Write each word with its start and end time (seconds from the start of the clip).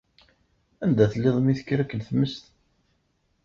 Anda 0.83 1.05
telliḍ 1.11 1.37
mi 1.41 1.53
tekker 1.57 1.79
akken 1.79 1.99
tmes? 2.07 2.35